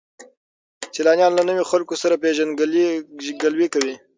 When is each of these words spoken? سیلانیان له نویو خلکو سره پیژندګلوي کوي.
سیلانیان 0.93 1.31
له 1.35 1.43
نویو 1.49 1.69
خلکو 1.71 1.95
سره 2.03 2.21
پیژندګلوي 2.23 3.67
کوي. 3.73 3.95